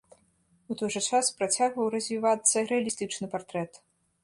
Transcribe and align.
У 0.71 0.77
той 0.79 0.89
жа 0.95 1.01
час 1.09 1.29
працягваў 1.41 1.91
развівацца 1.97 2.65
рэалістычны 2.73 3.33
партрэт. 3.37 3.71